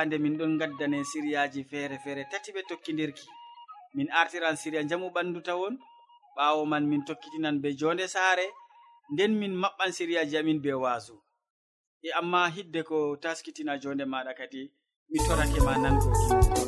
fande 0.00 0.18
min 0.18 0.36
ɗon 0.38 0.56
gaddane 0.58 1.04
siriyaji 1.04 1.64
feere 1.70 1.96
feere 2.04 2.24
tati 2.30 2.52
ɓe 2.54 2.62
tokkidirki. 2.68 3.26
Min 3.94 4.08
artiran 4.20 4.56
siriya 4.56 4.82
jamu 4.88 5.08
ɓandu 5.14 5.40
tawon 5.46 5.74
ɓawo 6.36 6.62
man 6.70 6.84
min 6.88 7.04
tokkitinan 7.06 7.56
be 7.62 7.68
jonde 7.80 8.06
saare 8.14 8.46
nden 9.12 9.32
min 9.40 9.52
maɓɓan 9.62 9.90
siriyaji 9.96 10.36
amin 10.38 10.58
be 10.62 10.72
wasu 10.82 11.14
e 12.02 12.08
amma 12.18 12.40
hidde 12.54 12.80
ko 12.88 12.98
taskitina 13.22 13.72
jonde 13.82 14.04
maɗa 14.12 14.32
kadi 14.38 14.62
mi 15.10 15.18
torake 15.26 15.60
ma 15.66 15.72
nangoki 15.82 16.59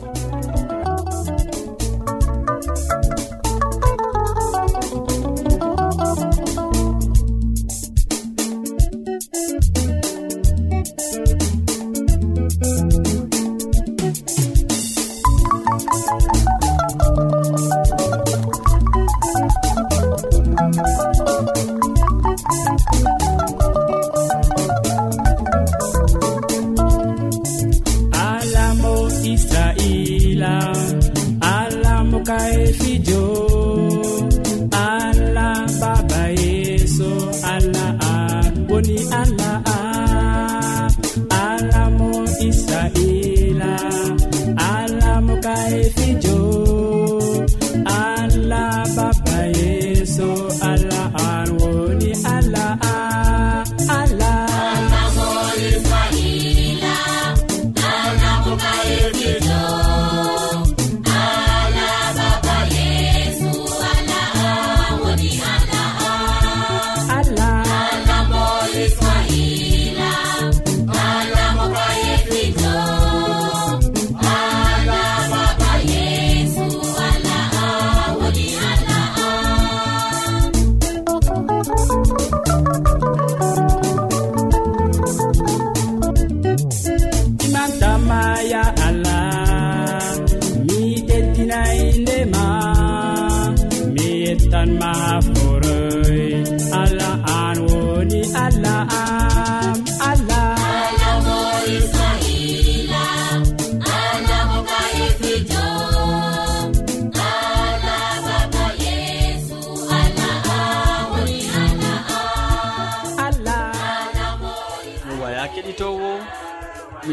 alamuka 44.57 45.55
efijo 45.79 46.62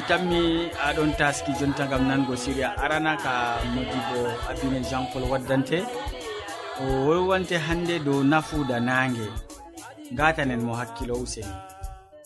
tammi 0.10 0.70
aɗon 0.88 1.12
taski 1.20 1.52
jonta 1.60 1.86
gam 1.92 2.04
nango 2.10 2.34
siria 2.44 2.70
arana 2.84 3.14
ka 3.24 3.34
modibo 3.74 4.20
abine 4.50 4.80
jean 4.90 5.06
paul 5.14 5.24
waddante. 5.32 5.80
O 6.82 6.86
wolwante 7.08 7.58
hande 7.58 7.96
dow 8.06 8.24
nafuda 8.24 8.80
nange 8.80 9.28
gatanen 10.18 10.62
mo 10.66 10.74
hakkilo 10.80 11.14
useni 11.24 11.54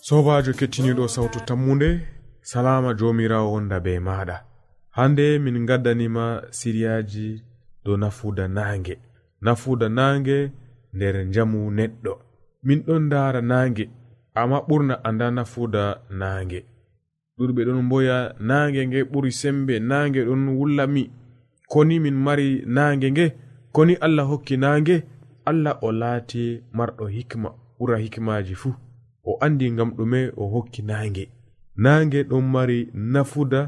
sobajo 0.07 0.51
kettiniɗo 0.59 1.07
sawtu 1.07 1.39
tammude 1.47 1.89
salama 2.41 2.93
jomirawo 2.99 3.51
wonda 3.53 3.79
be 3.85 3.99
maɗa 3.99 4.37
hande 4.97 5.39
min 5.43 5.65
gaddanima 5.69 6.25
siriyaji 6.57 7.43
dow 7.85 7.97
nafuda 7.97 8.47
nange 8.47 8.95
nafuda 9.41 9.87
nange 9.89 10.51
nder 10.93 11.15
jamu 11.33 11.71
neɗɗo. 11.77 12.13
Min 12.63 12.79
ɗon 12.87 13.09
dara 13.09 13.41
nange 13.41 13.89
amma 14.35 14.57
ɓurna 14.67 14.95
anda 15.07 15.27
nafuda 15.31 15.83
nange 16.09 16.59
ɗuɗɓe 17.37 17.61
ɗon 17.67 17.81
mboya 17.85 18.17
nange 18.47 18.81
nge 18.87 18.99
ɓuri 19.11 19.31
sembe 19.31 19.73
nange 19.89 20.19
ɗon 20.27 20.43
wullami 20.57 21.03
koni 21.71 21.95
min 22.03 22.17
mari 22.25 22.47
nange 22.75 23.07
nge 23.11 23.25
koni 23.75 23.93
allah 24.05 24.25
hokki 24.31 24.55
nange 24.63 24.95
allah 25.49 25.73
o 25.81 25.89
laati 26.01 26.43
marɗo 26.77 27.05
hikma 27.15 27.49
ɓura 27.77 27.97
hikmaji 28.03 28.55
fuu. 28.61 28.73
O 29.29 29.31
andi 29.45 29.65
ngam 29.71 29.89
ɗume 29.97 30.19
o 30.41 30.43
hokki 30.53 30.81
nange 30.89 31.23
nange 31.83 32.19
ɗon 32.29 32.45
mari 32.53 32.79
nafuda 32.93 33.61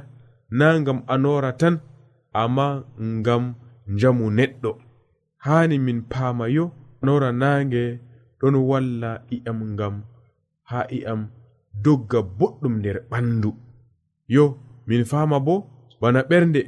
na 0.49 0.79
ngam 0.79 0.99
anora 1.13 1.51
tan 1.61 1.75
amma 2.41 2.67
ngam 3.01 3.43
njamu 3.93 4.25
neɗɗo. 4.37 4.71
Haani 5.45 5.75
min 5.85 5.99
paama 6.11 6.45
yo 6.55 6.65
anora 7.01 7.29
nange 7.31 7.83
ɗon 8.39 8.55
walla 8.69 9.11
i'am 9.35 9.59
ngam 9.73 9.95
haa 10.69 10.85
i'am 10.97 11.21
dogga 11.83 12.19
boɗɗum 12.39 12.73
nder 12.79 12.97
ɓandu. 13.09 13.51
Yo 14.27 14.57
min 14.87 15.03
fama 15.05 15.39
bo 15.39 15.55
bana 16.01 16.19
ɓernde 16.29 16.61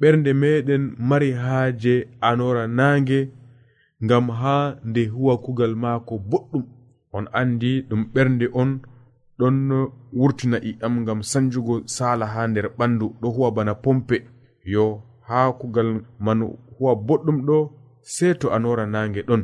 ɓernde 0.00 0.30
meɗen 0.42 0.84
mari 1.08 1.30
haaje 1.42 1.94
anora 2.20 2.64
naange 2.78 3.18
ngam 4.04 4.26
haa 4.40 4.76
nde 4.88 5.02
huwa 5.14 5.34
kugal 5.44 5.74
maako 5.82 6.14
boɗɗum. 6.30 6.64
On 7.16 7.26
andi 7.40 7.70
ɗum 7.88 8.02
ɓernde 8.14 8.46
on 8.60 8.70
ɗon 9.38 9.56
wurtina 10.18 10.58
i'am 10.70 10.94
ngam 11.02 11.20
sanjugo 11.30 11.74
sala 11.86 12.26
haa 12.34 12.46
nder 12.48 12.66
ɓandu 12.78 13.06
ɗo 13.20 13.28
huwa 13.34 13.50
bana 13.56 13.74
pompe. 13.74 14.16
Yo 14.64 14.84
haa 15.28 15.52
kugal 15.60 15.90
man 16.24 16.40
huwa 16.78 16.92
boɗɗum 17.06 17.38
ɗo 17.46 17.58
sei 18.14 18.34
to 18.40 18.46
anora 18.56 18.86
naange 18.86 19.22
ɗon. 19.28 19.42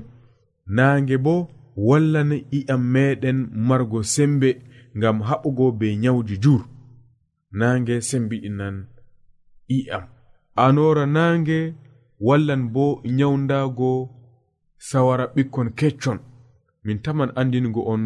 Naange 0.76 1.16
bo 1.25 1.34
wallan 1.76 2.32
i'am 2.58 2.82
meɗen 2.93 3.38
margo 3.69 4.02
sembe. 4.02 4.50
ngam 4.98 5.18
haɓugo 5.28 5.66
be 5.78 5.86
nyawji 6.02 6.36
jur 6.42 6.62
naange 7.58 7.94
sembiɗinan 8.08 8.76
i'am. 9.76 10.04
Anora 10.64 11.04
naange 11.06 11.58
wallan 12.26 12.62
bo 12.74 12.84
nyawdago 13.18 13.90
sawara 14.88 15.24
ɓikkon 15.34 15.68
keccon. 15.78 16.18
Min 16.84 16.98
taman 17.04 17.30
andingo 17.40 17.82
on 17.92 18.02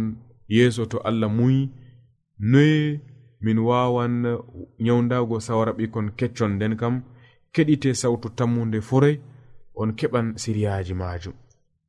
yeeso 0.55 0.83
to 0.91 0.99
allah 1.09 1.31
muyi 1.37 1.71
noye 2.39 3.01
min 3.45 3.59
wawan 3.69 4.15
nyawdago 4.85 5.37
sawara 5.47 5.73
ɓikkon 5.79 6.07
keccon. 6.19 6.53
Nden 6.57 6.77
kam 6.81 6.95
keɗite 7.55 7.91
sawtu 7.95 8.29
tammude 8.37 8.81
forey 8.89 9.17
on 9.75 9.91
keɓan 9.99 10.27
siriyaji 10.43 10.95
majum 10.95 11.35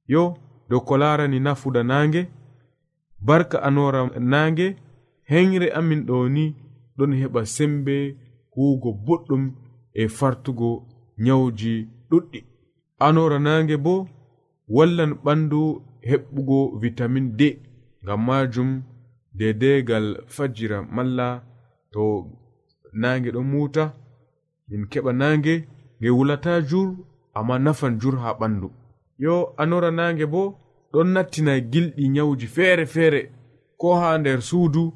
yo 0.08 0.38
dow 0.70 0.80
ko 0.88 0.98
larani 0.98 1.40
nafuda 1.40 1.84
naange 1.84 2.22
barka 3.20 3.58
anora 3.68 4.10
naange 4.20 4.76
henre 5.32 5.68
amin 5.80 6.06
ɗo 6.06 6.30
ni 6.30 6.56
ɗon 6.98 7.12
heɓa 7.20 7.42
sembe 7.46 7.96
huugo 8.56 8.90
boɗɗum 9.06 9.44
e 9.94 10.08
fartugo 10.08 10.70
nyawji 11.18 11.88
ɗuɗɗi. 12.10 12.40
Anora 13.06 13.40
nange 13.40 13.76
bo 13.86 14.08
wallan 14.76 15.12
ɓandu 15.24 15.60
heɓɓugo 16.10 16.80
vitamin 16.82 17.28
d 17.38 17.42
ngam 18.04 18.22
majum 18.28 18.84
dedegal 19.38 20.08
fajjira 20.28 20.78
malla. 20.96 21.28
To 21.92 22.04
nange 22.94 23.30
ɗon 23.32 23.48
muta 23.52 23.94
min 24.68 24.84
keɓa 24.92 25.12
nange 25.14 25.54
nge 26.00 26.10
wulata 26.18 26.62
jur 26.70 26.90
amma 27.38 27.60
nafan 27.60 28.00
jur 28.02 28.16
ha 28.24 28.34
ɓandu. 28.40 28.70
Yo 29.18 29.54
anora 29.58 29.92
nange 29.92 30.26
bo 30.26 30.42
ɗon 30.92 31.08
nattina 31.14 31.54
gilɗi 31.72 32.10
nyawji 32.10 32.48
feere 32.48 32.86
feere 32.86 33.22
ko 33.78 33.88
ha 34.00 34.18
nder 34.18 34.42
suudu 34.42 34.94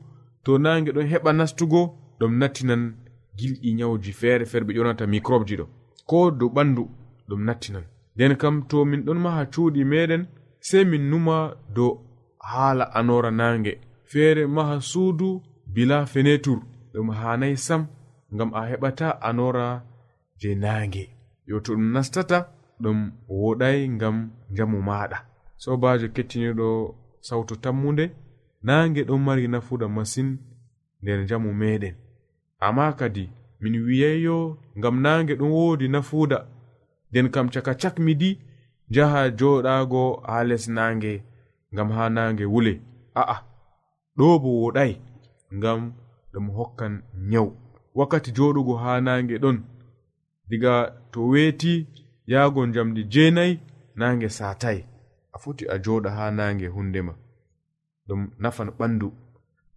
to 0.47 0.57
nange 0.63 0.91
ɗon 0.95 1.07
heɓa 1.11 1.31
nastugo 1.39 1.81
ɗum 2.19 2.33
nattinan 2.41 2.83
gilɗi 3.37 3.69
nyawuji 3.77 4.11
feere 4.19 4.45
feere 4.51 4.65
ɓe 4.67 4.73
ƴonata 4.77 5.05
microbeji 5.13 5.55
ɗo. 5.59 5.65
Ko 6.09 6.17
dow 6.39 6.49
ɓandu 6.55 6.83
ɗum 7.27 7.41
nattinan 7.47 7.85
nden 8.15 8.33
kam 8.41 8.55
to 8.69 8.77
min 8.89 9.01
ɗon 9.05 9.19
maha 9.25 9.41
cuuɗi 9.53 9.81
meɗen 9.91 10.23
sei 10.67 10.83
min 10.91 11.03
numa 11.11 11.35
dow 11.75 11.91
haala 12.49 12.85
anora 12.97 13.31
nange. 13.39 13.73
Feere 14.11 14.43
maha 14.55 14.75
suudu 14.91 15.29
bila 15.73 15.97
fenetur 16.11 16.59
ɗum 16.93 17.07
hanayi 17.19 17.57
sam 17.67 17.81
ngam 18.33 18.49
a 18.59 18.61
heɓata 18.69 19.07
anora 19.29 19.65
je 20.39 20.49
nange. 20.63 21.03
Yo 21.49 21.55
to 21.65 21.71
ɗum 21.75 21.87
nastata 21.95 22.37
ɗum 22.83 22.99
woɗai 23.41 23.79
ngam 23.95 24.15
njamu 24.51 24.77
maɗa 24.89 25.17
sobajo 25.63 26.07
kettiniɗo 26.15 26.67
sawtu 27.27 27.55
tammude 27.63 28.05
nange 28.61 29.03
ɗon 29.03 29.21
mari 29.25 29.47
nafuda 29.47 29.87
masin 29.87 30.29
nder 31.01 31.19
njamu 31.23 31.53
meɗen. 31.53 31.95
Amma 32.59 32.93
kadi 32.99 33.29
min 33.61 33.75
wiyayyo 33.85 34.37
ngam 34.77 34.95
nange 35.01 35.33
ɗon 35.39 35.51
woodi 35.51 35.87
nafuda 35.87 36.47
nden 37.09 37.29
kam 37.33 37.49
caka 37.53 37.73
cak 37.81 37.95
midi 37.99 38.39
njaha 38.89 39.21
joɗaago 39.39 40.01
haa 40.27 40.43
les 40.49 40.67
nange 40.67 41.23
ngam 41.73 41.89
ha 41.95 42.09
nange 42.09 42.45
wule. 42.53 42.73
A'a 43.15 43.35
ɗo 44.17 44.39
bo 44.41 44.49
woɗai 44.63 44.93
ngam 45.57 45.93
ɗum 46.31 46.45
hokkan 46.57 46.93
nyawu. 47.29 47.51
Wakkati 47.97 48.31
joɗugo 48.37 48.73
ha 48.83 49.01
nange 49.01 49.35
ɗon 49.43 49.57
diga 50.49 50.73
to 51.11 51.27
weeti 51.27 51.87
yahgo 52.27 52.65
jamdi 52.67 53.03
jeenayi 53.03 53.59
nange 53.95 54.29
satai 54.29 54.85
a 55.33 55.37
foti 55.39 55.65
a 55.73 55.75
joɗa 55.83 56.09
ha 56.17 56.31
nange 56.31 56.67
hundema 56.67 57.13
ɗum 58.07 58.21
nafan 58.39 58.69
ɓandu. 58.79 59.11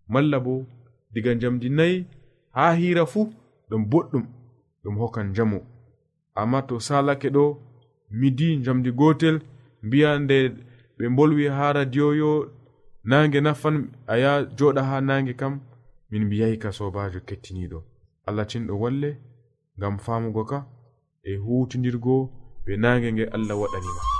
Malla 0.09 0.39
bo 0.41 0.67
diga 1.13 1.35
jamdi 1.35 1.69
nayi 1.71 2.07
ha 2.57 2.73
hira 2.75 3.07
fuu 3.07 3.33
ɗum 3.71 3.83
boɗɗum 3.91 4.25
ɗum 4.83 4.95
hokkan 5.01 5.35
jamu 5.35 5.59
amma 6.41 6.63
to 6.69 6.81
salake 6.81 7.29
ɗo 7.37 7.45
midi 8.11 8.49
jamdi 8.65 8.91
gotel 8.93 9.37
mbiya 9.83 10.19
nde 10.19 10.37
ɓe 10.97 11.05
bolwi 11.17 11.45
ha 11.57 11.73
radio 11.73 12.07
yo 12.21 12.31
nange 13.05 13.41
nafan 13.41 13.77
aya 14.13 14.33
joɗa 14.57 14.83
ha 14.89 14.97
nange 15.01 15.33
kam 15.41 15.55
min 16.11 16.25
mbiyayka 16.27 16.69
sobajo 16.73 17.21
kettiniɗo 17.29 17.79
allah 18.29 18.47
cinɗo 18.51 18.75
walle 18.83 19.11
ngam 19.79 19.95
famugo 20.05 20.43
ka 20.51 20.59
e 21.29 21.31
hutindirgo 21.45 22.15
be 22.65 22.73
nange 22.77 23.09
nge 23.13 23.25
allah 23.37 23.57
waɗanima. 23.61 24.20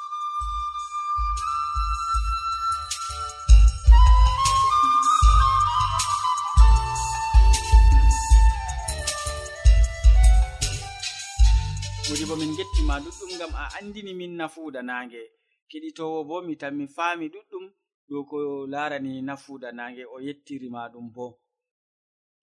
modi 12.11 12.25
bo 12.29 12.35
min 12.35 12.51
gettima 12.57 12.95
ɗuɗɗum 13.03 13.31
gam 13.39 13.53
a 13.55 13.65
andini 13.77 14.13
min 14.19 14.33
nafuuda 14.39 14.81
nange 14.89 15.21
keɗitowo 15.69 16.19
bo 16.29 16.35
mi 16.47 16.53
tan 16.61 16.73
mi 16.79 16.85
faami 16.95 17.25
ɗuɗɗum 17.33 17.65
dow 18.09 18.23
ko 18.29 18.37
larani 18.73 19.11
nafuuda 19.27 19.69
nange 19.79 20.03
o 20.13 20.17
yettirima 20.25 20.81
ɗum 20.93 21.07
bo. 21.15 21.25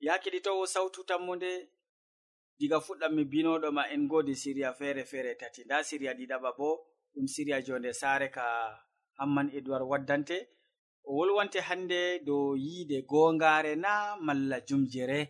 Ya 0.06 0.14
keɗitowo 0.22 0.62
sawtu 0.74 1.00
tammude 1.08 1.50
diga 2.58 2.78
fuɗɗam 2.86 3.12
mi 3.16 3.24
binoɗo 3.32 3.68
ma 3.76 3.82
en 3.94 4.02
godi 4.10 4.34
siriya 4.42 4.70
feere 4.78 5.02
feere 5.10 5.32
tati. 5.40 5.60
Nda 5.64 5.76
siriya 5.88 6.12
ɗiɗaɓa 6.18 6.50
bo 6.58 6.68
ɗum 7.12 7.26
siriya 7.34 7.58
jonde 7.66 7.90
saare 8.00 8.28
ka 8.36 8.44
hamman 9.18 9.48
edowar 9.56 9.82
waddante. 9.90 10.36
O 11.08 11.10
wolwante 11.16 11.60
hande 11.68 12.00
dow 12.26 12.56
yiide 12.64 12.98
gongare 13.10 13.72
na 13.84 13.92
malla 14.26 14.56
jumjere. 14.68 15.20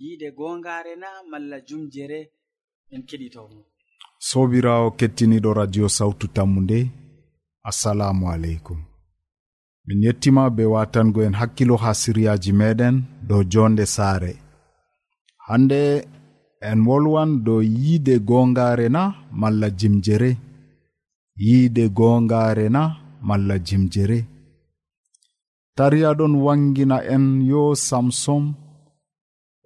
Yiide 0.00 0.28
gongare 0.38 0.94
na 1.02 1.08
malla 1.30 1.58
jumjere. 1.68 2.20
en 2.94 3.02
keɗitomo 3.08 3.60
sobirawo 4.28 4.88
kettiniɗo 4.98 5.50
radio 5.60 5.86
sawtu 5.96 6.26
tammu 6.36 6.60
nde 6.64 6.78
assalamu 7.70 8.24
aleykum. 8.34 8.78
Min 9.86 10.02
yettima 10.06 10.42
be 10.56 10.64
watango 10.74 11.20
en 11.26 11.34
hakkilo 11.40 11.76
ha 11.82 11.90
siryaji 12.00 12.52
meɗen 12.60 12.96
dow 13.28 13.42
jonde 13.52 13.84
saare. 13.94 14.32
Hande 15.46 15.82
en 16.68 16.78
wolwan 16.88 17.30
dow 17.46 17.60
yiide 17.62 18.14
gongare 18.28 18.86
na 18.96 19.02
malla 19.40 19.68
jimjere. 19.78 20.30
Yiide 21.44 21.84
gongare 21.98 22.66
na 22.76 22.82
malla 23.28 23.56
jimjere. 23.66 24.18
Tariya 25.76 26.10
ɗon 26.18 26.34
wangina 26.44 26.96
en 27.14 27.24
yo 27.50 27.62
samsom 27.88 28.44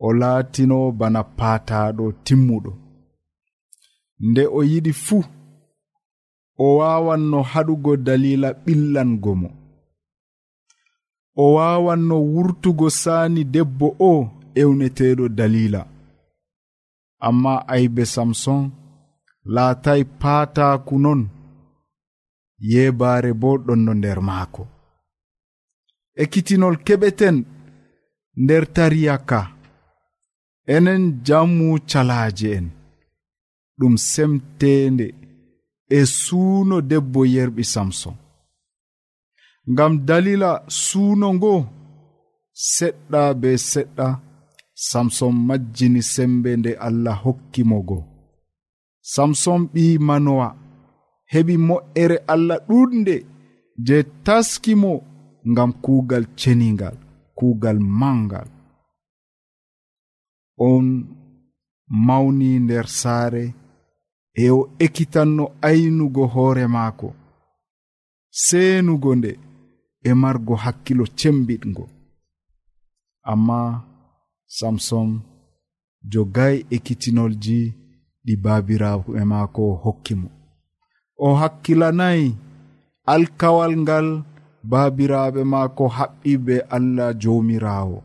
o 0.06 0.08
laatino 0.20 0.78
bana 0.98 1.20
paataɗo 1.38 2.04
timmuɗo. 2.26 2.83
nde 4.28 4.42
o 4.58 4.60
yiɗi 4.70 4.92
fuu 5.04 5.24
o 6.64 6.66
wawanno 6.78 7.38
haɗugo 7.50 7.92
dalila 8.06 8.48
ɓillango 8.64 9.32
mo. 9.40 9.48
O 11.42 11.44
wawanno 11.56 12.16
wurtugo 12.32 12.86
saani 13.02 13.42
debbo 13.54 13.86
o 14.10 14.12
ewneteɗo 14.60 15.24
dalila 15.38 15.80
amma 17.26 17.52
aybe 17.74 18.04
samson 18.14 18.62
laatay 19.54 20.02
paataku 20.20 20.94
non 21.04 21.20
yebaare 22.70 23.32
bo 23.40 23.50
ɗonno 23.66 23.92
nder 23.96 24.18
maako. 24.28 24.62
Ekkitinol 26.22 26.76
keɓeten 26.86 27.36
nder 28.42 28.64
tariya 28.74 29.16
ka 29.28 29.40
enen 30.74 31.02
jammu 31.26 31.68
calaaje 31.90 32.48
en. 32.58 32.66
ɗum 33.78 33.94
semtende 34.12 35.06
e 35.98 36.00
suuno 36.22 36.76
debbo 36.90 37.20
yerɓi 37.34 37.64
samson. 37.74 38.16
Ngam 39.72 39.92
dalila 40.06 40.50
suuno 40.68 41.28
ngo 41.36 41.54
seɗɗa 42.72 43.22
be 43.40 43.50
seɗɗa 43.70 44.08
samson 44.88 45.32
majjini 45.46 46.02
sembe 46.14 46.50
nde 46.56 46.72
allah 46.86 47.16
hokki 47.24 47.62
mo 47.70 47.78
go 47.88 47.98
samson 49.12 49.60
ɓi 49.72 49.84
manowa 50.06 50.48
heɓi 51.32 51.54
mo'ere 51.68 52.16
allah 52.32 52.58
ɗuɗnde 52.68 53.14
je 53.86 53.96
taski 54.24 54.72
mo 54.82 54.92
ngam 55.50 55.70
kuugal 55.84 56.24
ceningal 56.38 56.96
kuugal 57.38 57.78
mangal 58.00 58.48
on 60.68 60.86
mawni 62.06 62.50
nder 62.64 62.86
saare 63.00 63.44
e 64.42 64.50
o 64.50 64.60
ekkitanno 64.84 65.44
aynugo 65.68 66.24
hoore 66.34 66.66
maako 66.66 67.08
seenugo 68.42 69.14
nde 69.14 69.32
e 70.08 70.14
margo 70.14 70.54
hakkilo 70.54 71.04
cembiɗgo. 71.18 71.84
Amma 73.32 73.60
samson 74.56 75.08
jogay 76.12 76.56
ekkitinolji 76.74 77.58
ɗi 78.24 78.34
baabiraɓe 78.44 79.20
maako 79.32 79.62
hokki 79.84 80.14
mo. 80.20 80.28
O 81.26 81.28
hakkilanayi 81.40 82.26
alkawal 83.12 83.72
ngal 83.82 84.08
baabiraɓe 84.70 85.40
maako 85.52 85.84
haɓɓi 85.96 86.32
be 86.46 86.56
allah 86.76 87.10
joomiraawo 87.20 87.98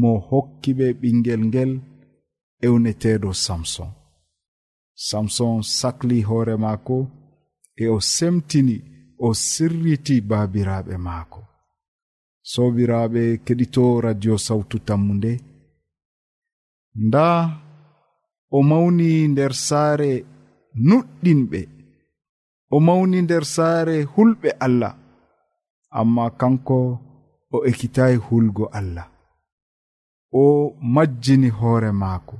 mo 0.00 0.10
hokki 0.28 0.70
ɓe 0.78 0.86
ɓingel 1.00 1.42
ngel 1.48 1.72
ewneteɗo 2.66 3.30
samson. 3.44 3.90
samson 5.08 5.62
sakli 5.78 6.18
hoore 6.28 6.56
maako 6.64 6.98
e 7.82 7.84
o 7.94 7.98
semtini 8.14 8.76
o 9.26 9.28
sirriti 9.46 10.16
baabiraaɓe 10.30 10.94
maako. 11.06 11.40
Sobiraaɓe 12.52 13.22
keɗito 13.44 13.84
radio 14.04 14.34
sawtu 14.46 14.76
tammunde. 14.86 15.32
Nda 17.06 17.26
o 18.56 18.58
mawni 18.70 19.10
nder 19.32 19.52
saare 19.66 20.12
nuɗɗinɓe 20.88 21.60
o 22.74 22.76
mawni 22.86 23.18
nder 23.22 23.44
saare 23.54 23.96
hulɓe 24.12 24.50
allah 24.66 24.94
amma 25.98 26.24
kanko 26.40 26.78
o 27.54 27.56
ekkitayi 27.68 28.16
hulgo 28.26 28.64
allah. 28.78 29.08
O 30.40 30.44
majjini 30.94 31.48
hoore 31.58 31.90
maako. 32.02 32.36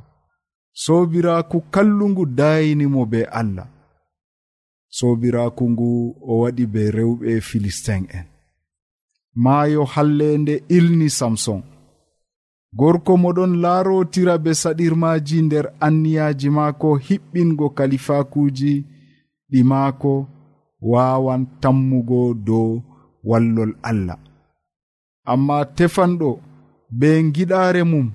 sobiraku 0.72 1.60
kallungu 1.70 2.26
dayinimo 2.26 3.06
be 3.06 3.24
allah. 3.24 3.66
Sobiraku 4.88 5.70
ngu 5.70 6.16
o 6.20 6.38
waɗi 6.40 6.66
be 6.66 6.90
rewɓe 6.90 7.40
filistin 7.40 8.06
en. 8.10 8.26
Maayo 9.34 9.84
hallende 9.84 10.62
ilni 10.68 11.10
samson. 11.10 11.62
Gorko 12.74 13.16
moɗon 13.16 13.52
laarotira 13.62 14.38
be 14.38 14.50
saɗirmaji 14.54 15.42
nder 15.42 15.66
anniyaji 15.80 16.48
maako 16.50 16.88
hiɓɓingo 17.06 17.66
kalifakuji 17.76 18.72
ɗi 19.50 19.60
maako 19.70 20.26
wawan 20.80 21.42
tammugo 21.60 22.34
dow 22.46 22.82
wallol 23.24 23.72
allah. 23.82 24.18
Amma 25.24 25.64
tefanɗo 25.76 26.30
be 26.98 27.08
giɗare 27.34 27.82
mum 27.84 28.06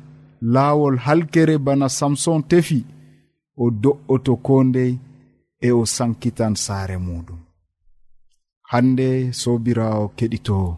laawol 0.41 0.98
halkere 1.06 1.58
bana 1.58 1.89
samson 1.89 2.41
tefi 2.50 2.86
o 3.63 3.70
do'oto 3.84 4.34
ko 4.46 4.63
ndey 4.63 4.94
e 5.67 5.70
o 5.72 5.82
sankitan 5.86 6.56
saare 6.65 6.98
muɗum. 7.06 7.39
Hande 8.72 9.10
sobirawo 9.41 10.06
keɗitowo 10.17 10.72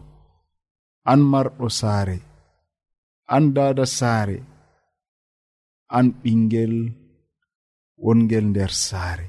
an 1.10 1.20
marɗo 1.30 1.68
saare 1.80 2.18
an 3.34 3.44
dada 3.56 3.84
saare 3.98 4.38
an 5.96 6.06
ɓingel 6.22 6.74
wongel 8.04 8.46
nder 8.50 8.72
saare. 8.86 9.26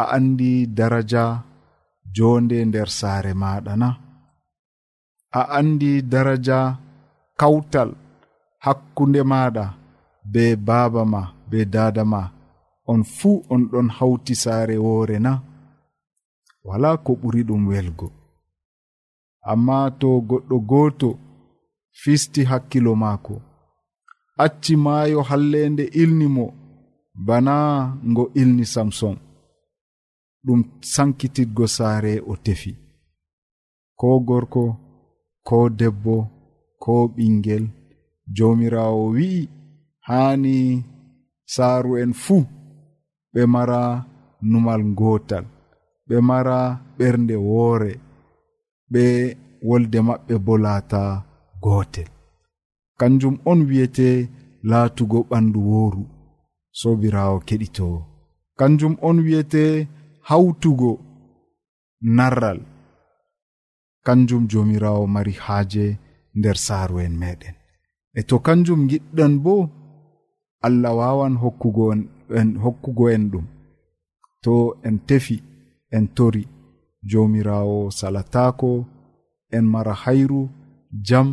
A 0.00 0.02
andi 0.16 0.52
daraja 0.78 1.24
jonde 2.16 2.58
nder 2.64 2.88
saare 2.98 3.32
maɗa 3.42 3.74
na. 3.82 3.90
A 5.40 5.42
andi 5.58 5.92
daraja 6.12 6.60
kawtal 7.40 7.90
hakkunde 8.64 9.20
maɗa 9.30 9.64
be 10.32 10.42
baaba 10.66 11.02
ma 11.12 11.20
be 11.50 11.58
dada 11.74 12.04
ma. 12.12 12.22
On 12.90 13.00
fuu 13.16 13.36
on 13.52 13.62
ɗon 13.72 13.88
hawti 13.96 14.34
saare 14.42 14.76
woore 14.84 15.16
na. 15.26 15.32
Wala 16.66 16.90
ko 17.04 17.12
ɓuri 17.20 17.42
ɗum 17.48 17.62
welgo. 17.70 18.06
Amma 19.50 19.76
to 20.00 20.08
goɗɗo 20.28 20.56
gooto 20.70 21.08
fisti 22.00 22.40
hakkilo 22.50 22.92
maako. 23.02 23.34
Acci 24.44 24.74
maayo 24.84 25.20
hallende 25.28 25.84
ilni 26.02 26.26
mo 26.36 26.46
bana 27.26 27.54
ngo 28.10 28.24
ilni 28.40 28.64
samson. 28.74 29.16
Ɗum 30.44 30.60
sankititgo 30.92 31.64
saare 31.76 32.12
o 32.30 32.32
tefi. 32.44 32.72
Ko 33.98 34.08
gorko 34.28 34.64
ko 35.48 35.56
debbo 35.78 36.16
ko 36.82 36.92
ɓingel 37.14 37.64
jomirawo 38.36 39.02
wi'i 39.16 39.48
hani 40.08 40.56
saaru 41.54 41.92
en 42.02 42.12
fuu 42.22 42.44
ɓe 43.32 43.42
mara 43.54 43.80
numal 44.50 44.82
gootal 44.98 45.44
ɓe 46.08 46.16
mara 46.28 46.58
ɓernde 46.98 47.36
woore 47.48 47.92
ɓe 48.92 49.04
wolde 49.68 49.98
maɓɓe 50.08 50.34
bo 50.46 50.54
laata 50.64 51.02
gootel. 51.64 52.10
Kanjum 53.00 53.34
on 53.50 53.60
wi'ete 53.68 54.08
laatugo 54.70 55.18
ɓandu 55.30 55.60
wooru 55.70 56.02
sobirawo 56.80 57.36
keɗito 57.48 57.88
kanjum 58.58 58.94
on 59.08 59.16
wi'ete 59.26 59.62
hawtugo 60.28 60.90
narral 62.16 62.60
kanjum 64.06 64.42
jomirawo 64.50 65.04
mari 65.14 65.32
haaje 65.44 65.86
nder 66.38 66.56
saaru 66.66 66.96
en 67.06 67.14
meɗen 67.22 67.54
e 68.18 68.22
to 68.28 68.36
kanjum 68.46 68.80
giɗɗon 68.90 69.34
bo 69.44 69.54
allah 70.66 70.92
wawan 70.98 71.34
hokkugo 71.42 71.84
en 72.38 72.50
hokkugo 72.64 73.04
en 73.14 73.24
ɗum. 73.32 73.46
To 74.44 74.54
en 74.86 74.96
tefi 75.08 75.36
en 75.96 76.04
tori 76.16 76.44
jomirawo 77.10 77.90
salatako 77.98 78.70
en 79.56 79.64
mara 79.72 79.94
hayru 80.02 80.48
jam 81.06 81.28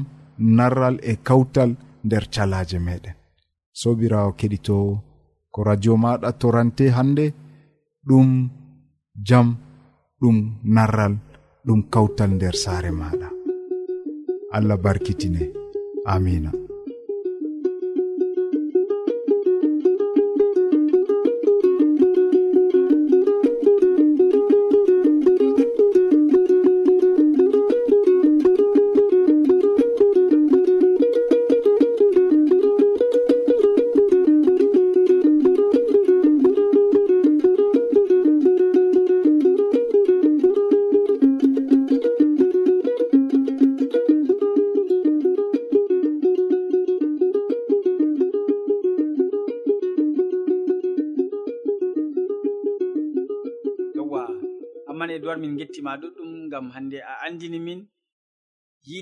narral 0.57 0.95
e 1.01 1.13
kawtal 1.27 1.71
nder 2.05 2.25
calaje 2.33 2.79
meɗen. 2.87 3.15
Sobirawo 3.79 4.31
keɗitowo 4.39 4.91
ko 5.53 5.59
radio 5.63 5.93
maɗa 6.03 6.29
torante 6.39 6.85
hande 6.97 7.25
ɗum 8.07 8.29
jam 9.27 9.47
ɗum 10.21 10.37
narral 10.75 11.13
ɗum 11.65 11.81
kawtal 11.93 12.31
nder 12.35 12.55
saare 12.63 12.91
maɗa 12.91 13.27
allah 14.55 14.77
barkitine. 14.83 15.43
Amina 16.07 16.51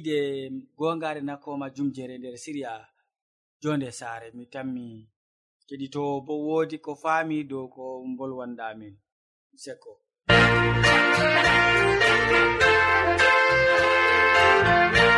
yiide 0.06 0.52
gongare 0.78 1.22
nakkoma 1.22 1.70
jumjere 1.70 2.18
nder 2.18 2.38
siriya 2.38 2.74
jonde 3.62 3.92
saare 4.00 4.28
mi 4.38 4.46
tammi 4.54 4.88
keɗitowo 5.68 6.16
bo 6.26 6.34
woodi 6.48 6.78
ko 6.86 6.92
faami 7.02 7.38
dow 7.50 7.66
ko 7.74 7.84
bolwanɗamin 8.18 8.96
sekko. 9.64 9.92
thank 14.88 14.98
you 15.00 15.15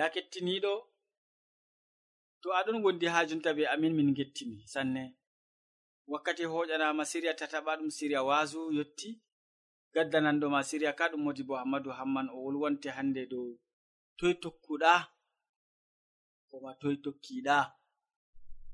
ya 0.00 0.06
kettiniɗo 0.14 0.72
to 2.42 2.48
aɗon 2.58 2.78
wondi 2.84 3.06
ha 3.12 3.20
jonta 3.28 3.50
be 3.56 3.62
amin 3.74 3.92
min 3.96 4.14
gettimi 4.18 4.58
sanne. 4.72 5.02
Wakkati 6.12 6.44
hoƴanama 6.52 7.02
siriya 7.10 7.34
tataɓa 7.40 7.72
ɗum 7.78 7.90
siriya 7.96 8.20
wasu 8.28 8.60
yetti 8.76 9.08
gaddananɗoma 9.94 10.60
siriya 10.68 10.92
ka 10.98 11.04
ɗum 11.10 11.20
modi 11.24 11.42
bo 11.48 11.54
hammadou 11.60 11.92
hamman 11.98 12.26
o 12.34 12.36
wolwonte 12.44 12.88
hande 12.96 13.22
dow 13.32 13.48
toye 14.18 14.34
tokkuɗa 14.42 14.92
koma 16.50 16.70
toye 16.80 16.96
tokkiɗa 17.04 17.56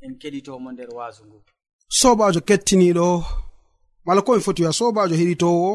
en 0.04 0.12
keɗitomo 0.20 0.68
nder 0.72 0.90
wasu 0.98 1.22
ngu. 1.28 1.38
Sobajo 1.98 2.40
kettiniɗo 2.48 3.06
mala 4.06 4.20
komi 4.26 4.40
foti 4.46 4.60
wiya 4.62 4.72
sobajo 4.78 5.14
heɗitowo 5.20 5.70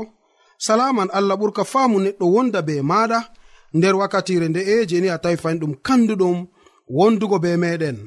salaman 0.66 1.10
allah 1.18 1.36
ɓurka 1.40 1.64
faamu 1.72 1.98
neɗɗo 2.06 2.26
wonda 2.36 2.60
be 2.68 2.74
maɗa 2.92 3.20
nder 3.74 3.96
wakkatire 4.00 4.48
nde'e 4.50 4.86
jeni 4.90 5.10
a 5.10 5.18
tawi 5.24 5.38
fayin 5.42 5.60
ɗum 5.62 5.74
kanduɗum 5.86 6.38
wondugo 6.98 7.38
be 7.44 7.52
meɗen. 7.64 7.98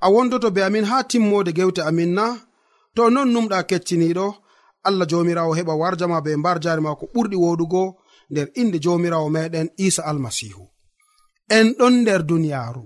A 0.00 0.06
wondoto 0.14 0.48
be 0.54 0.60
amin 0.64 0.84
ha 0.90 0.96
timmode 1.10 1.50
gewte 1.58 1.82
amin 1.90 2.10
na 2.18 2.26
to 2.94 3.02
non 3.14 3.28
numɗa 3.34 3.58
kecciniɗo 3.68 4.26
allah 4.86 5.06
jomirawo 5.10 5.52
heɓa 5.58 5.74
warjama 5.80 6.18
be 6.24 6.30
mbar 6.40 6.56
jari 6.64 6.80
ma 6.82 6.94
ko 6.98 7.04
ɓurɗi 7.14 7.36
woɗugo 7.44 7.82
nder 8.30 8.48
inde 8.60 8.78
jomirawo 8.84 9.28
meɗen 9.36 9.68
isa 9.86 10.02
almasihu. 10.10 10.62
En 11.56 11.66
ɗon 11.78 11.94
nder 12.02 12.22
duniyaru 12.28 12.84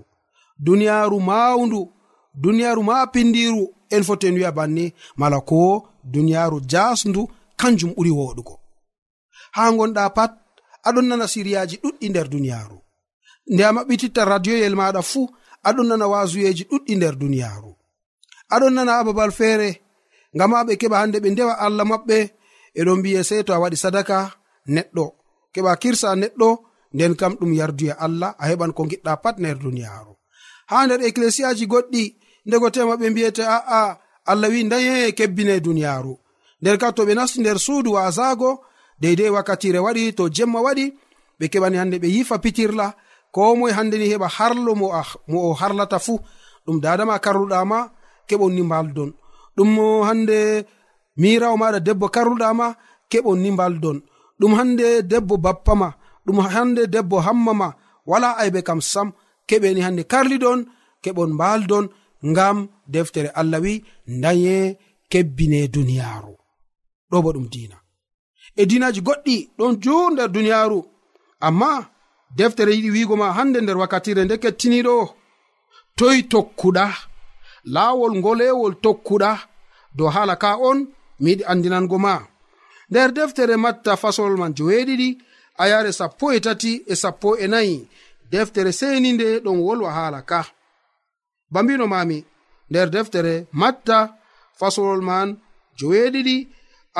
duniyaaru 0.65 1.17
mawndu 1.29 1.79
duniyaaru 2.43 2.81
ma 2.83 2.97
pindiru 3.13 3.63
en 3.95 4.03
foti 4.07 4.25
en 4.27 4.35
wi'a 4.39 4.51
banni 4.57 4.85
mala 5.19 5.39
ko 5.49 5.59
duniyaaru 6.13 6.57
jasndu 6.71 7.21
kanjum 7.59 7.91
ɓuri 7.95 8.11
woɗugo. 8.19 8.55
Ha 9.55 9.63
gonɗa 9.77 10.03
pat 10.17 10.31
aɗon 10.87 11.05
nana 11.09 11.25
siriyaji 11.33 11.75
ɗuɗɗi 11.83 12.05
nder 12.09 12.27
duniyaaru. 12.31 12.77
Nde 13.51 13.63
a 13.63 13.71
maɓɓititta 13.75 14.21
radioyel 14.31 14.75
maɗa 14.79 15.01
fuu 15.09 15.23
aɗon 15.67 15.87
nana 15.89 16.05
wasuyeji 16.13 16.63
ɗuɗɗi 16.69 16.93
nder 16.95 17.15
duniyaaru. 17.21 17.71
Aɗon 18.53 18.73
nana 18.75 18.93
ababal 18.99 19.31
feere 19.37 19.69
ngama 20.35 20.57
ɓe 20.67 20.73
keɓa 20.81 20.97
hande 21.01 21.17
ɓe 21.23 21.29
ndewa 21.31 21.53
allah 21.65 21.85
maɓɓe 21.91 22.17
eɗon 22.79 22.99
mbiye 22.99 23.21
sey 23.29 23.41
to 23.45 23.51
a 23.53 23.59
waɗi 23.63 23.77
sadaka 23.83 24.17
neɗɗo. 24.75 25.05
Keɓa 25.53 25.71
kirsa 25.81 26.09
neɗɗo 26.21 26.49
nden 26.95 27.13
kam 27.19 27.33
ɗum 27.39 27.51
yarduye 27.59 27.93
allah 28.05 28.31
a 28.41 28.43
heɓan 28.49 28.71
ko 28.77 28.81
giɗɗa 28.91 29.13
pat 29.23 29.35
nder 29.39 29.57
duniyaaru. 29.63 30.13
Ha 30.69 30.77
nder 30.85 31.01
ecclesiaji 31.07 31.65
goɗɗi 31.71 32.03
ndego 32.47 32.67
tema 32.75 32.93
ɓe 32.99 33.05
mbiyete 33.11 33.43
a'a 33.55 33.81
allah 34.31 34.49
wi 34.53 34.61
daye 34.71 35.11
kebbine 35.17 35.55
duniyaaru. 35.65 36.13
Nder 36.61 36.77
ka 36.81 36.87
to 36.95 37.01
ɓe 37.07 37.13
nasti 37.17 37.39
nder 37.41 37.57
suudu 37.65 37.89
wasago 37.97 38.49
deidei 39.01 39.29
wakkatire 39.35 39.79
waɗi 39.85 40.03
to 40.17 40.23
jemma 40.35 40.59
waɗi 40.65 40.85
ɓe 41.39 41.45
keɓani 41.51 41.77
hande 41.77 41.97
ɓe 42.03 42.07
yifa 42.15 42.35
pitirla. 42.43 42.87
Ko 43.33 43.55
moe 43.55 43.71
hande 43.77 43.95
ni 43.97 44.07
heɓa 44.11 44.27
harlo 44.37 44.71
mo 44.75 44.87
o 45.49 45.53
harlata 45.59 45.97
fuu. 46.05 46.19
Ɗum 46.65 46.77
dadama 46.83 47.15
karluɗama 47.25 47.77
keɓon 48.27 48.51
ni 48.55 48.61
mbaldon. 48.67 49.09
Ɗum 49.57 49.69
hande 50.07 50.37
mirawo 51.21 51.55
maɗa 51.61 51.79
debbo 51.87 52.07
karluɗama 52.15 52.67
keɓon 53.11 53.37
ni 53.43 53.49
mbaldon. 53.55 53.97
Ɗum 54.39 54.53
hande 54.57 54.87
debbo 55.11 55.35
bappama 55.45 55.87
ɗum 56.25 56.37
hande 56.53 56.81
debbo 56.93 57.17
hammama 57.25 57.67
wala 58.09 58.29
aybe 58.41 58.61
kam 58.67 58.81
sam. 58.91 59.07
Keɓeni 59.49 59.81
hande 59.85 60.03
karliɗon 60.11 60.59
keɓon 61.03 61.29
mbaldon 61.35 61.85
ngam 62.29 62.57
deftere 62.93 63.29
allah 63.39 63.59
wi 63.65 63.73
daye 64.23 64.77
kebbine 65.11 65.59
duniyaaru. 65.73 66.33
Ɗo 67.11 67.17
bo 67.23 67.31
ɗum 67.35 67.47
dina 67.53 67.82
e 68.55 68.63
dinaji 68.69 69.01
goɗɗi 69.07 69.35
ɗon 69.57 69.73
jo 69.83 69.95
nder 70.11 70.29
duniyaaru. 70.35 70.79
Amma 71.47 71.71
deftere 72.37 72.71
yiɗi 72.75 72.89
wiigo 72.95 73.15
ma 73.21 73.27
hannde 73.37 73.59
nder 73.61 73.77
wakkatire 73.81 74.21
nde 74.25 74.35
kettiniɗo 74.43 74.95
toy 75.97 76.17
tokkuɗa 76.31 76.85
laawol 77.73 78.13
ngolewol 78.19 78.73
tokkuɗa 78.83 79.31
dow 79.97 80.09
haala 80.15 80.35
ka 80.43 80.49
on 80.69 80.79
mi 81.21 81.29
yiɗi 81.31 81.43
andinango 81.51 81.97
ma. 82.05 82.13
Nder 82.89 83.09
deftere 83.17 83.55
matta 83.63 83.91
fasol 84.01 84.33
man 84.41 84.53
joweeɗiɗi 84.57 85.09
a 85.61 85.63
yare 85.71 85.91
sappo 85.99 86.25
e 86.35 86.39
tati 86.45 86.71
e 86.91 86.93
sappo 87.01 87.29
e 87.43 87.45
nayi. 87.53 87.77
Deftere 88.31 88.71
seni 88.79 89.09
nde 89.13 89.27
ɗon 89.45 89.57
wolwa 89.65 89.89
haala 89.97 90.21
ka. 90.29 90.39
Bambino 91.53 91.85
mami 91.93 92.17
nder 92.69 92.89
deftere 92.95 93.33
matta 93.61 93.97
fasolol 94.59 95.01
man 95.09 95.29
joweeɗiɗi 95.79 96.37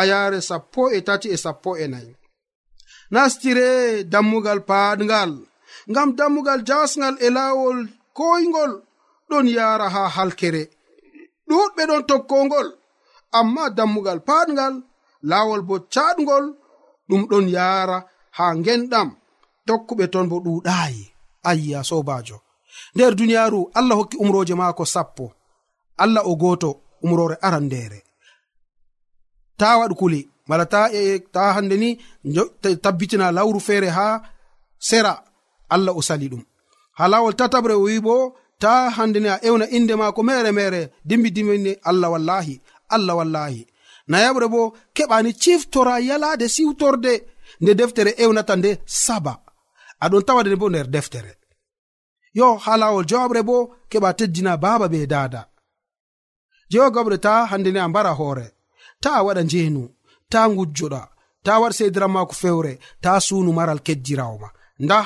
ayare 0.02 0.40
sappo 0.42 0.82
e 0.92 1.00
tati 1.08 1.28
e 1.30 1.38
sappo 1.38 1.72
e 1.78 1.88
nayi. 1.88 2.14
Nastire 3.12 3.68
dammugal 4.12 4.60
paaɗngal 4.70 5.32
ngam 5.92 6.10
dammugal 6.18 6.62
jasgal 6.68 7.16
e 7.26 7.28
laawol 7.36 7.80
koyngol 8.18 8.74
ɗon 9.29 9.48
yara 9.56 9.88
ha 9.96 10.03
halkere. 10.16 10.64
Ɗuɗɓe 11.50 11.82
ɗon 11.90 12.03
tokkongol 12.10 12.68
amma 13.40 13.64
dammugal 13.77 14.20
paaɗngal 14.27 14.75
laawol 15.29 15.62
bo 15.68 15.75
caɗgol 15.94 16.46
ɗum 17.10 17.22
ɗon 17.29 17.46
yara 17.56 17.98
ha 18.38 18.46
ngenɗam. 18.60 19.10
Tokkuɓe 19.68 20.06
ton 20.14 20.27
bo 20.32 20.38
ɗuɗayi 20.46 21.03
ayya 21.50 21.79
sobajo 21.90 22.38
nder 22.96 23.16
duniyaaru 23.16 23.72
allah 23.74 23.98
hokki 23.98 24.18
umroje 24.18 24.53
maako 24.56 24.86
sappo. 24.86 25.25
Allah 25.98 26.24
o 26.25 26.36
gooto 26.36 26.70
umrore 27.03 27.38
aran 27.42 27.70
ta 29.64 29.78
waɗu 29.80 29.96
kule. 30.02 30.20
Mala 30.50 30.66
ta 30.74 30.82
e, 31.00 31.20
ta 31.34 31.42
hande 31.56 31.76
ni 31.84 31.90
tabbitina 32.84 33.28
lawru 33.38 33.60
feere 33.68 33.90
ha 33.98 34.08
sera. 34.88 35.14
Allah 35.74 35.94
o 36.00 36.02
sali 36.08 36.28
ɗum. 36.32 36.44
Ha 36.98 37.04
lawol 37.12 37.34
tataɓre 37.40 37.74
o 37.80 37.84
wi 37.88 38.00
bo 38.06 38.16
ta 38.62 38.74
hande 38.96 39.20
ni 39.22 39.30
a 39.34 39.38
ewna 39.48 39.66
inde 39.78 39.94
maako 40.02 40.22
mere 40.28 40.52
mere 40.60 40.82
dimbi 41.08 41.30
dimbini 41.36 41.72
allah 41.90 42.10
wallahi 42.14 42.56
allah 42.96 43.16
wallahi. 43.20 43.62
Nayaɓre 44.12 44.48
bo 44.54 44.62
keɓani 44.96 45.32
ciftora 45.42 45.94
yalade 46.10 46.46
siwtorde 46.56 47.14
nde 47.62 47.72
deftere 47.80 48.12
ewnata 48.24 48.56
nde 48.58 48.72
saba. 49.04 49.34
Aɗon 50.04 50.24
tawade 50.28 50.50
nde 50.50 50.60
bo 50.62 50.68
nder 50.70 50.88
deftere. 50.96 51.32
Yo 52.38 52.48
ha 52.64 52.74
lawol 52.82 53.06
jowaɓre 53.10 53.42
bo 53.50 53.58
keɓa 53.92 54.10
teddina 54.18 54.54
baba 54.64 54.88
be 54.94 55.00
dada 55.14 55.42
jewogaɓre 56.72 57.18
ta 57.26 57.34
hande 57.50 57.70
ni 57.72 57.80
a 57.80 57.88
mbara 57.92 58.12
hoore. 58.20 58.48
ta 59.03 59.11
waɗa 59.25 59.44
njenu 59.48 59.83
ta 60.31 60.42
gujjoɗa 60.55 61.01
ta 61.46 61.53
waɗa 61.61 61.74
seydira 61.77 62.07
maako 62.16 62.33
fewre 62.42 62.74
ta 63.03 63.11
sunu 63.27 63.51
maral 63.57 63.79
kejjirawo 63.85 64.35
ma. 64.44 64.50
Nda 64.83 65.00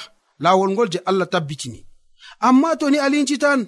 lawol 0.43 0.69
ngol 0.73 0.89
je 0.93 0.99
allah 1.09 1.27
tabbitini. 1.33 1.79
Amma 2.47 2.69
to 2.79 2.85
ni 2.89 2.97
alinci 3.05 3.37
tan 3.43 3.59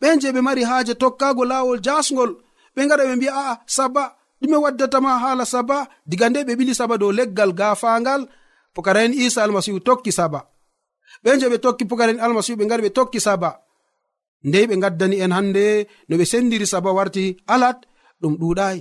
ɓen 0.00 0.16
je 0.20 0.28
ɓe 0.34 0.40
mari 0.46 0.62
haaje 0.70 0.94
tokkago 1.02 1.42
lawol 1.52 1.78
jasgol 1.86 2.30
ɓe 2.74 2.80
gaɗa 2.88 3.04
ɓe 3.08 3.14
mbi'a 3.18 3.32
a'a 3.42 3.54
saba 3.76 4.02
ɗume 4.40 4.56
waddatama 4.64 5.10
haala 5.22 5.44
saba 5.54 5.76
diga 6.10 6.26
nde 6.30 6.40
ɓe 6.46 6.52
ɓili 6.58 6.74
saba 6.80 6.94
dow 7.00 7.12
leggal 7.18 7.50
gafangal 7.60 8.22
pukara'en 8.74 9.12
isa 9.24 9.40
almasihu 9.44 9.80
tokki 9.88 10.12
saba. 10.18 10.40
Ɓen 11.24 11.38
je 11.40 11.46
ɓe 11.52 11.58
tokki 11.64 11.84
pukara'en 11.90 12.20
almasihu 12.24 12.56
ɓe 12.58 12.64
gari 12.70 12.82
ɓe 12.86 12.90
tokki 12.98 13.20
saba. 13.26 13.50
Ndei 14.48 14.66
ɓe 14.68 14.74
gaddani 14.82 15.16
en 15.24 15.32
hande 15.36 15.64
no 16.08 16.14
ɓe 16.18 16.24
sendiri 16.32 16.66
saba 16.72 16.90
warti 16.96 17.24
alat 17.54 17.78
ɗum 18.20 18.34
ɗuɗai 18.40 18.76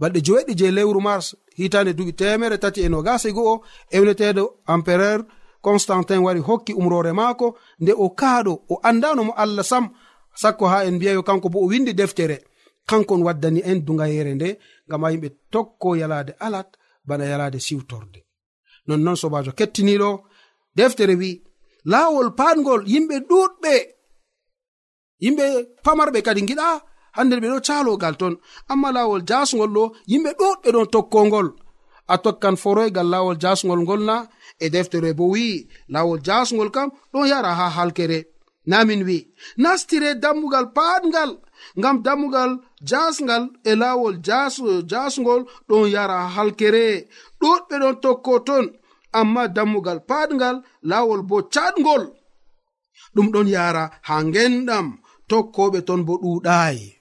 balɗe 0.00 0.20
joweɗi 0.26 0.54
je 0.58 0.70
lewru 0.70 1.00
mars 1.00 1.26
hitande 1.58 1.92
duɓi 1.98 2.12
temere 2.20 2.58
tati 2.58 2.80
e 2.86 2.88
nogase 2.88 3.28
go'o 3.36 3.54
ewneteɗo 3.96 4.44
empereur 4.74 5.20
constantin 5.64 6.20
wari 6.26 6.40
hokki 6.40 6.72
umrore 6.80 7.12
maako 7.12 7.46
nde 7.80 7.92
o 8.04 8.06
kaaɗo 8.20 8.52
o 8.72 8.74
andano 8.88 9.24
mo 9.24 9.32
allah 9.42 9.64
sam 9.64 9.84
sakko 10.42 10.64
ha 10.72 10.84
en 10.86 10.94
mbiyayo 10.96 11.22
kanko 11.22 11.48
bo 11.48 11.58
o 11.64 11.66
windi 11.66 11.92
deftere. 11.94 12.38
Kankon 12.86 13.22
waddani 13.26 13.60
en 13.70 13.84
dugayere 13.86 14.34
nde 14.34 14.48
ngam 14.88 15.02
ha 15.04 15.10
yimɓe 15.12 15.28
tokko 15.52 15.96
yalade 15.96 16.32
alat 16.46 16.68
bana 17.04 17.24
yalade 17.24 17.58
siwtorde. 17.66 18.20
Nonnon 18.86 19.16
sobajo 19.16 19.52
kettiniɗo 19.58 20.10
deftere 20.76 21.14
wi 21.20 21.30
laawol 21.84 22.30
patgol 22.38 22.82
yimɓe 22.92 23.16
ɗuɗɓe 23.28 23.74
yimɓe 25.24 25.44
pamarɓe 25.84 26.22
kadi 26.26 26.42
giɗa 26.48 26.68
hande 27.18 27.34
ɓe 27.42 27.48
ɗo 27.52 27.58
calogal 27.66 28.14
ton 28.20 28.34
amma 28.72 28.88
lawol 28.96 29.22
jasgol 29.28 29.70
ɗo 29.76 29.84
yimɓe 30.10 30.30
ɗuɗɓe 30.38 30.68
ɗon 30.74 30.86
tokkongol 30.94 31.48
a 32.12 32.14
tokkan 32.24 32.56
foroygal 32.62 33.08
lawol 33.14 33.36
jasgol 33.42 33.80
ngol 33.84 34.02
na 34.08 34.16
e 34.64 34.66
deftere 34.74 35.10
bo 35.18 35.24
wi'i. 35.32 35.68
Lawol 35.94 36.20
jasgol 36.26 36.70
kam 36.76 36.88
ɗon 37.12 37.26
yara 37.30 37.52
ha 37.58 37.66
halkere. 37.76 38.18
Namin 38.70 39.02
wi 39.08 39.18
nastire 39.62 40.10
dammugal 40.22 40.66
paatngal. 40.76 41.30
Ngam 41.78 41.96
dammugal 42.04 42.50
jasgal 42.90 43.44
e 43.70 43.72
lawol 43.82 44.14
jasgol 44.90 45.42
ɗon 45.68 45.84
yara 45.94 46.18
halkere. 46.34 46.86
Ɗuɗɓe 47.40 47.74
ɗon 47.82 47.96
tokko 48.02 48.32
ton 48.48 48.66
amma 49.12 49.42
dammugal 49.56 50.00
paatngal 50.08 50.56
lawol 50.90 51.22
bo 51.28 51.36
catgol 51.54 52.04
ɗum 53.14 53.26
ɗon 53.32 53.48
yara 53.54 53.84
ha 54.08 54.14
ngenɗam. 54.24 54.86
Tokkoɓe 55.28 55.78
ton 55.88 56.00
bo 56.06 56.14
ɗuɗayi 56.22 56.97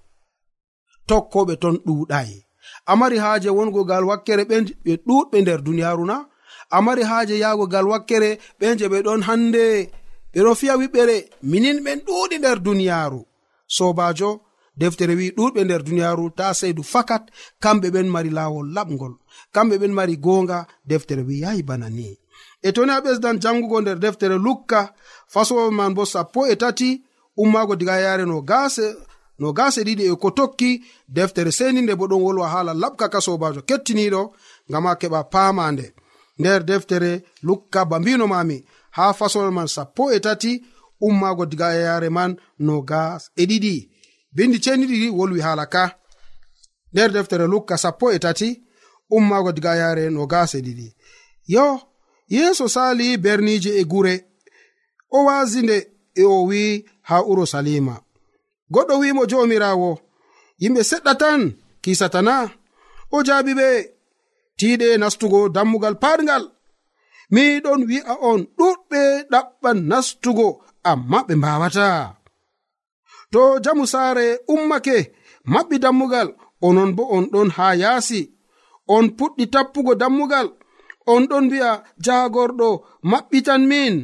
tokkoɓe 1.10 1.54
ton 1.62 1.76
ɗuɗayi 1.88 2.48
amari 2.88 3.18
haaje 3.18 3.50
wongo 3.50 3.84
gal 3.84 4.04
wakkere 4.10 4.44
ɓe 4.50 4.56
ɓe 4.86 4.94
ɗuɗɓe 5.08 5.38
nder 5.42 5.60
duniyaaru 5.66 6.06
na. 6.06 6.18
Amari 6.70 7.04
haaje 7.10 7.36
yahgo 7.44 7.66
gal 7.74 7.86
wakkere 7.92 8.30
ɓe 8.60 8.68
je 8.80 8.86
ɓe 8.92 8.98
ɗon 9.06 9.22
hannde. 9.28 9.64
Ɓeɗo 10.34 10.52
fiya 10.60 10.74
wiɓɓere 10.82 11.16
minin 11.52 11.78
ɓen 11.86 12.00
ɗuɗi 12.08 12.36
nder 12.40 12.58
duniyaaru. 12.66 13.22
Sobajo 13.76 14.30
deftere 14.80 15.14
wi 15.20 15.28
ɗuɗɓe 15.38 15.62
nder 15.64 15.82
duniyaaru 15.84 16.26
ta 16.38 16.54
seydu 16.60 16.84
fakat 16.94 17.24
kamɓe 17.64 17.88
ɓen 17.94 18.08
mari 18.14 18.30
laawol 18.38 18.68
laɓgol 18.76 19.14
kamɓe 19.56 19.76
ɓen 19.82 19.94
mari 19.98 20.16
goonga 20.26 20.68
deftere 20.90 21.22
wi 21.28 21.36
yahi 21.44 21.62
bana 21.64 21.90
ni. 21.90 22.08
E 22.62 22.70
toni 22.76 22.92
a 22.92 23.00
ɓesdan 23.06 23.40
jangugo 23.44 23.82
nder 23.82 24.00
deftere 24.00 24.38
lukka 24.46 24.82
fasowo 25.34 25.72
man 25.72 25.94
bo 25.96 26.04
sappo 26.06 26.48
e 26.48 26.56
tati 26.56 26.90
ummaago 27.42 27.76
diga 27.76 27.96
yareno 28.06 28.42
gase 28.42 28.86
no 29.40 29.54
gase 29.54 29.82
ɗiɗi 29.88 30.04
e 30.12 30.16
ko 30.22 30.30
tokki 30.32 30.84
deftere 31.08 31.52
seni 31.52 31.82
nde 31.82 31.94
bo 31.96 32.06
ɗon 32.08 32.22
wolwa 32.26 32.48
hala 32.54 32.74
laɓka 32.74 33.06
ka 33.14 33.20
sobajo 33.22 33.62
kettiniɗo 33.70 34.22
ngam 34.70 34.86
keɓa 35.02 35.20
paama 35.34 35.72
nde 35.72 35.86
nder 36.40 36.64
deftere 36.64 37.12
lukka 37.44 37.86
ba 37.86 38.00
mbino 38.00 38.28
mami 38.28 38.58
ha 38.98 39.14
fasol 39.14 39.52
man 39.52 39.68
sappo 39.68 40.12
e 40.12 40.20
tati 40.20 40.52
ummago 41.02 41.46
diga 41.46 41.76
e 41.76 41.82
yare 41.82 42.10
man 42.10 42.38
no 42.60 42.82
gas 42.82 43.32
e 43.36 43.44
ɗiɗi. 43.46 43.76
Bindi 44.36 44.58
ceniɗiɗi 44.64 45.10
wolwi 45.18 45.40
hala 45.42 45.66
ka. 45.66 45.84
Nder 46.94 47.12
deftere 47.12 47.48
lukka 47.48 47.78
sappo 47.78 48.12
e 48.12 48.20
tati 48.20 48.50
ummago 49.16 49.52
diga 49.52 49.76
yare 49.76 50.10
no 50.10 50.26
gas 50.28 50.54
e 50.56 50.60
ɗiɗi. 50.66 50.88
Yo 51.54 51.80
yeeso 52.30 52.68
sali 52.68 53.18
berniije 53.18 53.72
e 53.80 53.84
gure 53.92 54.16
o 55.12 55.26
waasi 55.26 55.62
nde 55.62 55.78
e 56.16 56.24
o 56.24 56.44
wi 56.50 56.86
ha 57.02 57.24
urusalima 57.24 57.96
goɗɗo 58.74 58.94
wimo 59.02 59.24
jomirawo 59.32 59.90
yimɓe 60.62 60.82
seɗɗa 60.90 61.14
tan 61.22 61.42
kisatana 61.84 62.36
o 63.16 63.18
jaabi 63.28 63.52
ɓe 63.60 63.68
tiiɗe 64.58 64.88
nastugo 65.02 65.40
dammugal 65.56 65.96
paatgal 66.04 66.44
miɗon 67.34 67.82
wi'a 67.90 68.14
on 68.30 68.40
ɗuɗɓe 68.58 69.02
ɗaɓɓan 69.32 69.78
nastugo 69.92 70.48
amma 70.92 71.18
ɓe 71.28 71.34
mbawata 71.40 71.88
to 73.32 73.42
jamu 73.64 73.84
saare 73.94 74.26
ummake 74.54 74.96
maɓɓi 75.54 75.76
dammugal 75.84 76.30
onon 76.66 76.90
bo 76.98 77.04
on 77.16 77.26
ɗon 77.34 77.50
haa 77.58 77.74
yaasi. 77.84 78.22
On 78.96 79.06
puɗɗi 79.18 79.44
tappugo 79.54 79.92
dammugal 80.02 80.48
on 81.14 81.24
ɗon 81.30 81.44
mbi'a 81.48 81.72
jaagorɗo 82.06 82.70
maɓɓitan 83.12 83.62
min. 83.72 83.96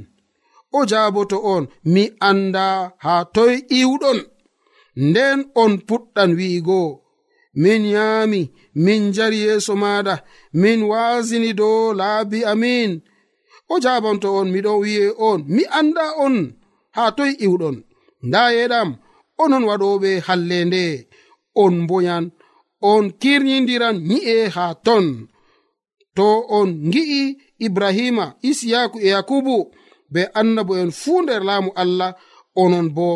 O 0.77 0.79
jaaboto 0.89 1.37
on 1.53 1.63
mi 1.93 2.03
annda 2.29 2.65
haa 3.03 3.23
toy 3.35 3.53
iwɗon 3.79 4.19
nden 4.95 5.39
on 5.55 5.73
puɗɗan 5.87 6.31
wi'igo 6.37 7.03
min 7.61 7.85
yaami 7.95 8.41
min 8.85 9.01
jari 9.15 9.37
yeeso 9.45 9.73
maaɗa 9.83 10.15
min 10.61 10.79
waasini 10.91 11.53
dow 11.59 11.93
laabi 11.99 12.39
amin. 12.51 12.91
O 13.69 13.79
jabanto 13.83 14.27
on 14.39 14.47
miɗon 14.53 14.77
wi'e 14.83 15.07
on 15.29 15.39
mi 15.55 15.63
annda 15.79 16.05
on 16.25 16.35
haa 16.95 17.11
toy 17.17 17.31
iwɗon. 17.45 17.75
Nda 18.27 18.41
yeɗam 18.57 18.89
onon 19.43 19.63
waɗoɓe 19.69 20.09
halle 20.27 20.57
nde. 20.65 20.83
On 21.61 21.73
mboyan 21.83 22.25
on 22.91 23.03
kirnidiran 23.21 23.97
nyi'e 24.09 24.35
haa 24.55 24.73
ton. 24.85 25.05
To 26.17 26.27
on 26.57 26.69
ngi'i 26.89 27.23
ibrahima 27.65 28.25
isiyaku 28.49 28.97
e 28.99 29.07
yakubu 29.15 29.55
be 30.13 30.21
annabo'en 30.39 30.91
fuu 31.01 31.21
nder 31.21 31.41
laamu 31.49 31.69
allah 31.81 32.11
onon 32.63 32.87
bo 32.95 33.07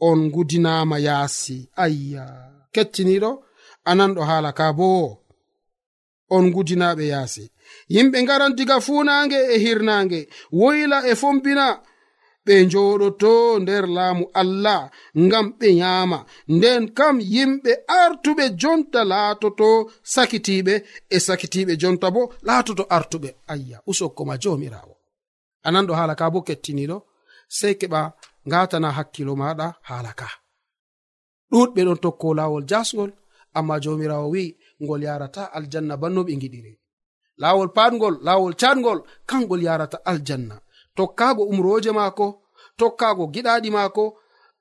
on 0.00 0.18
ngudinama 0.26 0.98
yaasi. 0.98 1.70
Ayya. 1.76 2.26
Kettiniɗo 2.72 3.30
ananɗo 3.90 4.22
haala 4.28 4.52
ka 4.52 4.72
bo. 4.72 4.88
On 6.30 6.44
ngudinaɓe 6.50 7.04
yaasi. 7.12 7.44
Yimɓe 7.94 8.18
ngaran 8.22 8.52
diga 8.58 8.76
funange 8.86 9.38
e 9.54 9.58
hirnange 9.64 10.20
woyla 10.52 10.98
e 11.10 11.14
fombina. 11.20 11.66
Ɓe 12.46 12.54
njoɗoto 12.66 13.32
nder 13.62 13.84
laamu 13.96 14.24
allah 14.40 14.80
ngam 15.24 15.46
ɓe 15.58 15.68
nyaama. 15.78 16.18
Nden 16.54 16.82
kam 16.98 17.16
yimɓe 17.34 17.72
artuɓe 18.00 18.44
jonta 18.60 19.00
laatoto 19.10 19.68
sakitiɓe 20.14 20.74
e 21.14 21.16
sakitiɓe 21.26 21.72
jonta 21.82 22.08
bo 22.14 22.22
laatoto 22.46 22.84
artuɓe. 22.96 23.28
Ayya 23.52 23.78
usokkoma 23.90 24.34
jomirawo 24.42 24.96
anan 25.66 25.86
ɗo 25.88 25.92
haala 25.98 26.14
ka 26.20 26.26
bo 26.32 26.40
kettiniɗo 26.48 26.96
sei 27.58 27.74
keɓa 27.80 28.00
ngatana 28.48 28.88
hakkilo 28.96 29.32
maɗa 29.40 29.66
halaka 29.88 30.28
ɗuɗɓe 31.50 31.80
ɗon 31.86 31.98
tokko 32.04 32.28
lawol 32.38 32.64
jasgol 32.70 33.10
amma 33.58 33.74
jomirawo 33.82 34.26
wi'i 34.34 34.48
ngol 34.82 35.02
yarata 35.08 35.42
aljanna 35.56 35.94
banno 36.02 36.20
ɓe 36.26 36.34
giɗiri 36.42 36.72
lawol 37.42 37.68
patgol 37.76 38.14
lawol 38.26 38.54
catgol 38.60 38.98
kangol 39.26 39.62
yarata 39.62 39.98
aljanna. 40.10 40.56
Tokkago 40.96 41.42
umroje 41.52 41.90
maako 41.98 42.26
tokkago 42.78 43.24
giɗaɗi 43.34 43.68
maako 43.76 44.04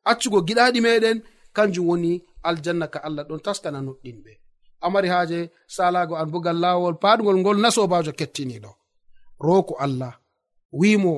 accugo 0.09 0.39
giɗaɗi 0.47 0.79
meɗen 0.85 1.17
kanjum 1.55 1.87
woni 1.89 2.11
aljanna 2.49 2.85
ka 2.93 2.99
allah 3.07 3.23
ɗon 3.29 3.39
taskana 3.45 3.79
nuɗɗinɓe 3.85 4.31
amari 4.85 5.07
haaje 5.13 5.39
salago 5.75 6.13
an 6.21 6.29
bogal 6.33 6.57
lawol 6.63 6.95
patgol 7.03 7.37
ngol 7.41 7.57
nasobajo 7.63 8.11
kettiniɗo. 8.19 8.71
Roko 9.45 9.73
allah 9.85 10.13
wimo 10.79 11.13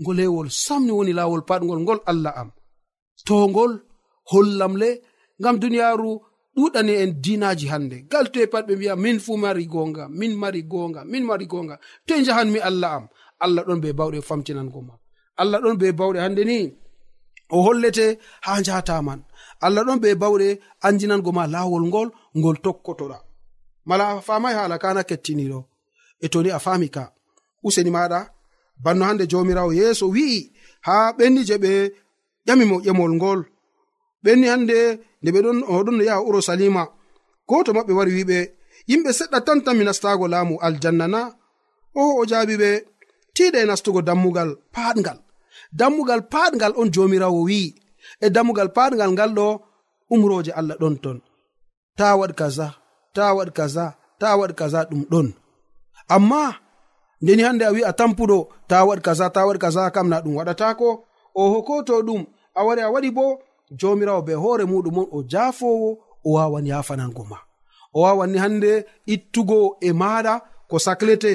ngolewol 0.00 0.48
samni 0.64 0.92
woni 0.96 1.12
lawol 1.18 1.42
patgol 1.48 1.80
ngol 1.84 2.00
allah 2.10 2.32
am. 2.40 2.50
Togol 3.26 3.72
hollamle 4.30 4.90
ngam 5.40 5.56
duniyaru 5.62 6.10
ɗuɗani 6.56 6.92
en 7.02 7.10
dinaji 7.24 7.66
hande 7.72 7.96
gal 8.12 8.26
toe 8.32 8.46
pat 8.52 8.64
ɓe 8.68 8.74
mbiya 8.76 8.94
min 9.04 9.18
fu 9.24 9.32
mari 9.42 9.64
gonga 9.74 10.04
min 10.18 10.32
mari 10.42 10.60
gonga 10.72 11.00
min 11.12 11.24
mari 11.28 11.46
gonga 11.52 11.74
toye 12.06 12.22
jahanmi 12.26 12.58
allah 12.68 12.90
am 12.98 13.04
allah 13.44 13.62
ɗon 13.66 13.80
be 13.82 13.88
bawɗe 13.98 14.18
famtinango 14.28 14.80
ma. 14.88 14.94
Allah 15.40 15.58
ɗon 15.64 15.76
be 15.80 15.86
bawɗe 15.98 16.18
hande 16.24 16.42
ni 16.50 16.58
o 17.54 17.62
hollete 17.66 18.06
ha 18.44 18.52
njataman 18.60 19.20
allah 19.64 19.82
ɗon 19.86 19.98
be 20.02 20.08
bawɗe 20.22 20.48
anjinango 20.86 21.30
ma 21.38 21.44
lawol 21.54 21.84
ngol 21.90 22.08
ngol 22.38 22.56
tokkotoɗa. 22.64 23.18
Mala 23.88 24.04
a 24.12 24.20
famai 24.28 24.54
hala 24.58 24.76
kana 24.82 25.02
kettiniɗo. 25.08 25.60
E 26.24 26.26
toni 26.32 26.50
a 26.50 26.58
fami 26.66 26.88
ka. 26.96 27.04
Useni 27.66 27.90
maɗa 27.96 28.20
banno 28.84 29.04
hande 29.08 29.24
jomirawo 29.30 29.72
yeeso 29.80 30.06
wi'i 30.14 30.40
ha 30.86 30.94
ɓenni 31.18 31.40
je 31.48 31.56
ɓe 31.64 31.72
ƴamimo 32.46 32.76
ƴemol 32.84 33.12
ngol. 33.18 33.40
Ɓenni 34.24 34.46
hande 34.52 34.78
nde 35.20 35.30
ɓe 35.34 35.40
ɗon 35.44 35.58
oɗon 35.74 35.98
yaha 36.08 36.20
urusalima 36.28 36.82
goto 37.48 37.70
maɓɓe 37.76 37.92
wari 37.98 38.12
wiɓe 38.18 38.38
yimɓe 38.90 39.10
seɗɗa 39.18 39.38
tan 39.46 39.58
tan 39.64 39.76
mi 39.78 39.84
nastago 39.88 40.24
laamu 40.32 40.54
aljanna 40.66 41.06
na. 41.14 41.20
O 42.00 42.02
o 42.20 42.22
jaabi 42.30 42.54
ɓe 42.62 42.70
tiiɗa 43.34 43.58
e 43.62 43.66
nastugo 43.70 44.00
dammugal 44.08 44.50
paaɗgal 44.74 45.18
dammugal 45.78 46.20
paaɗgal 46.32 46.72
on 46.80 46.88
jomirawo 46.94 47.40
wi'i. 47.48 47.68
E 48.24 48.26
dammugal 48.34 48.68
paaɗgal 48.76 49.10
ngal 49.14 49.30
ɗo 49.38 49.46
umroje 50.14 50.52
allah 50.58 50.76
ɗon 50.82 50.94
ton. 51.02 51.18
Ta 51.98 52.06
waɗ 52.20 52.32
kaza 52.40 52.66
ta 53.14 53.24
waɗ 53.36 53.50
kaza 53.58 53.84
ta 54.20 54.28
waɗ 54.40 54.52
kaza 54.60 54.80
ɗum 54.90 55.02
ɗon. 55.12 55.28
Amma 56.14 56.42
ndeni 57.22 57.42
hande 57.46 57.64
a 57.66 57.70
wi 57.74 57.80
a 57.84 57.92
tampuɗo 57.98 58.38
ta 58.68 58.76
waɗi 58.88 59.02
kaza 59.06 59.26
ta 59.34 59.40
waɗi 59.46 59.58
kaza 59.64 59.82
kam 59.94 60.08
na 60.10 60.16
ɗum 60.24 60.34
waɗatako 60.38 60.88
o 61.34 61.42
hokoto 61.52 61.94
ɗum 62.06 62.22
a 62.54 62.60
wari 62.66 62.82
a 62.82 62.88
waɗi 62.94 63.10
bo 63.16 63.24
jomirawo 63.78 64.20
be 64.26 64.32
hoore 64.42 64.64
muɗum 64.70 64.96
on 65.00 65.06
o 65.16 65.22
jafowo 65.32 65.88
o 66.24 66.30
wawan 66.36 66.66
yafanango 66.70 67.22
ma. 67.30 67.38
O 67.96 68.00
wawan 68.04 68.30
ni 68.32 68.38
hande 68.44 68.72
ittugo 69.14 69.58
e 69.80 69.90
maɗa 70.00 70.34
ko 70.70 70.76
saclete 70.86 71.32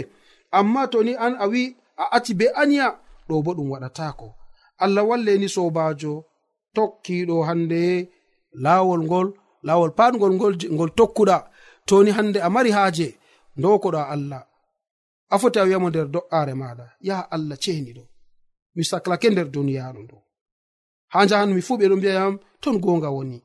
amma 0.58 0.82
to 0.91 0.98
ni 1.04 1.13
an 1.26 1.34
a 1.39 1.46
wi 1.52 1.62
a 1.98 2.06
acci 2.15 2.34
be 2.39 2.46
aniya 2.62 2.88
ɗo 3.28 3.36
bo 3.46 3.52
ɗum 3.58 3.69
waɗatako 3.74 4.28
allah 4.84 5.04
walleni 5.10 5.48
sobajo 5.56 6.13
tokkiɗo 6.76 7.36
hande 7.48 7.82
lawol 8.63 9.02
ngol 9.08 9.28
lawol 9.67 9.91
patgol 9.98 10.34
ngol 10.38 10.54
ngol 10.76 10.91
tokkuɗa. 10.98 11.38
Toni 11.88 12.12
hande 12.12 12.39
a 12.41 12.50
mari 12.50 12.72
haaje 12.72 13.08
ndokoɗa 13.58 14.02
allah. 14.13 14.41
a 15.34 15.39
foti 15.41 15.58
a 15.60 15.63
wiyamo 15.67 15.89
nder 15.89 16.08
do'are 16.13 16.54
maɗa 16.62 16.86
yaha 17.08 17.24
allah 17.36 17.58
ceniɗo 17.63 18.04
mi 18.76 18.84
saklake 18.89 19.28
nder 19.30 19.48
duniyaru 19.54 20.02
ndu. 20.04 20.17
Ha 21.13 21.19
njahanmi 21.26 21.62
fuu 21.65 21.78
ɓe 21.80 21.86
ɗo 21.89 21.96
mbiyayam 21.98 22.34
ton 22.62 22.76
gonga 22.84 23.10
woni. 23.15 23.38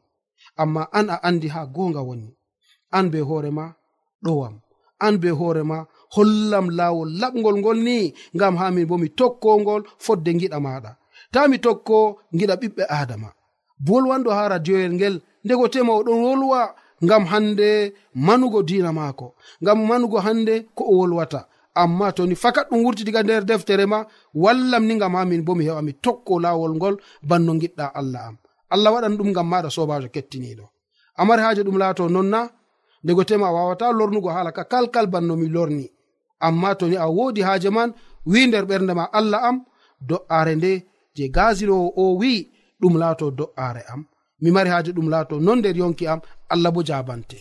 Amma 0.62 0.82
an 0.98 1.06
a 1.14 1.16
andi 1.28 1.48
ha 1.54 1.60
gonga 1.76 2.00
woni. 2.08 2.28
An 2.96 3.06
be 3.12 3.18
hoorema 3.28 3.64
ɗowam. 4.24 4.54
An 5.06 5.14
be 5.22 5.28
hoorema 5.38 5.78
hollam 6.14 6.66
laawol 6.78 7.10
laɓgol 7.20 7.56
ngol 7.60 7.78
ni 7.86 7.96
ngam 8.36 8.54
ha 8.60 8.66
min 8.74 8.86
bo 8.88 8.94
mi 9.02 9.08
tokkongol 9.18 9.82
fodde 10.04 10.30
giɗa 10.40 10.58
maɗa 10.66 10.90
ta 11.32 11.40
mi 11.50 11.56
tokko 11.64 11.96
giɗa 12.38 12.54
ɓiɓɓe 12.60 12.82
adama 13.00 13.28
bolwanɗo 13.86 14.30
ha 14.36 14.42
radioyel 14.52 14.92
ngel 14.96 15.16
ndego 15.44 15.64
tema 15.72 15.92
o 15.98 16.02
ɗon 16.06 16.20
wolwa 16.26 16.60
ngam 17.04 17.24
hande 17.32 17.68
manugo 18.26 18.60
dina 18.68 18.90
maako. 18.98 19.26
Ngam 19.62 19.78
manugo 19.88 20.18
hande 20.26 20.54
ko 20.76 20.82
o 20.90 20.94
wolwata. 20.98 21.40
amma 21.82 22.08
toni 22.16 22.34
fakat 22.42 22.66
ɗum 22.70 22.80
wurti 22.84 23.02
diga 23.06 23.20
nder 23.22 23.42
deftere 23.50 23.84
ma 23.92 23.98
wallam 24.42 24.82
ni 24.88 24.94
gam 25.00 25.14
ha 25.16 25.22
min 25.30 25.42
bo 25.46 25.52
mi 25.58 25.64
heɓa 25.68 25.82
mi 25.86 25.92
tokko 26.04 26.34
lawol 26.44 26.72
ngol 26.78 26.96
banno 27.28 27.52
giɗɗa 27.62 27.86
allah 28.00 28.22
am. 28.28 28.36
Allah 28.74 28.90
waɗan 28.94 29.14
ɗum 29.18 29.30
gam 29.36 29.46
maɗa 29.52 29.68
sobajo 29.76 30.08
kettiniɗo. 30.14 30.64
Amari 31.20 31.42
haji 31.46 31.62
ɗum 31.66 31.76
laato 31.82 32.04
nonna 32.14 32.40
ndego 33.04 33.22
tema 33.28 33.46
a 33.48 33.52
wawata 33.56 33.86
lornugo 33.98 34.28
hala 34.36 34.50
ka 34.56 34.62
kalkal 34.72 35.06
banno 35.12 35.34
mi 35.40 35.48
lorni. 35.54 35.86
Amma 36.46 36.70
toni 36.78 36.96
a 36.96 37.06
wodi 37.16 37.40
haaje 37.46 37.70
man 37.76 37.90
wi 38.30 38.40
nder 38.46 38.64
ɓernde 38.70 38.92
ma 38.98 39.04
allah 39.18 39.40
am 39.48 39.56
do'are 40.08 40.54
nde 40.58 40.72
je 41.16 41.24
gasilowo 41.36 41.86
o 42.02 42.04
wi 42.20 42.32
ɗum 42.80 42.94
laato 43.02 43.26
do'are 43.38 43.82
am. 43.92 44.02
Mi 44.42 44.50
mari 44.54 44.70
haaje 44.72 44.90
ɗum 44.96 45.08
laato 45.12 45.34
non 45.46 45.58
nder 45.60 45.76
yonki 45.80 46.04
am 46.12 46.20
allah 46.52 46.70
bo 46.74 46.80
jabante 46.88 47.38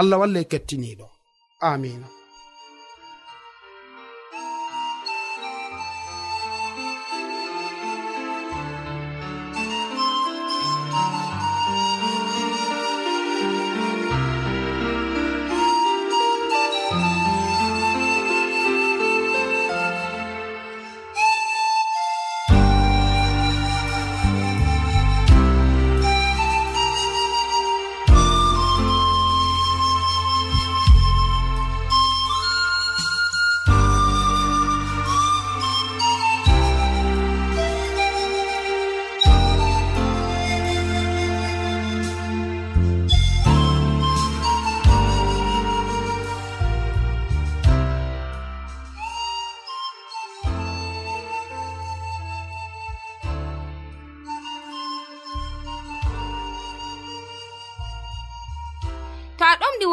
allah 0.00 0.16
walle 0.20 0.40
kettiniɗo. 0.50 1.06
Amina 1.70 2.08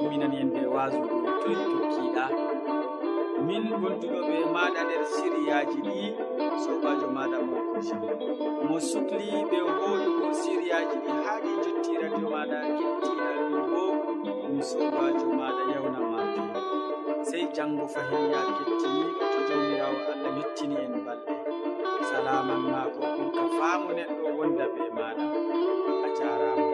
timminani 0.00 0.36
en 0.42 0.50
ɓe 0.54 0.62
wasu 0.74 1.00
toy 1.42 1.52
e 1.62 1.64
tokkiɗa 1.72 2.24
min 3.46 3.64
gonduɗo 3.80 4.18
ɓe 4.28 4.36
maɗa 4.54 4.80
nder 4.86 5.02
siriyaji 5.14 5.78
ɗi 5.86 5.96
sobajo 6.62 7.06
maɗa 7.16 7.38
mokoja 7.48 7.96
mo 8.68 8.76
sukli 8.88 9.26
ɓe 9.50 9.58
hoɗugo 9.78 10.26
siriyaji 10.40 10.96
ɗi 11.04 11.10
haaɗi 11.24 11.50
jotti 11.62 11.92
radio 12.02 12.26
maɗa 12.34 12.58
kettiɗamin 12.76 13.62
bo 13.72 13.82
mi 14.52 14.60
sobajo 14.70 15.26
maɗa 15.40 15.62
yawna 15.72 16.00
majo 16.12 16.42
sey 17.28 17.44
janngo 17.54 17.84
fahin 17.94 18.24
ya 18.32 18.40
kettini 18.56 19.04
to 19.32 19.38
jawmirawo 19.48 19.98
allah 20.12 20.32
yettini 20.38 20.76
en 20.84 20.94
balɗe. 21.06 21.34
Salaman 22.08 22.62
maako 22.72 23.00
ɗum 23.14 23.28
ka 23.36 23.42
faamu 23.56 23.88
neɗɗo 23.98 24.26
wonda 24.38 24.64
be 24.74 24.82
maɗa 24.96 25.24
a 26.06 26.08
jarama 26.16 26.70